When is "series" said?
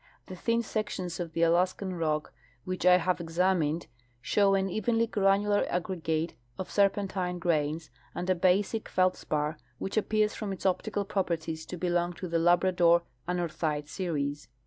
13.89-14.47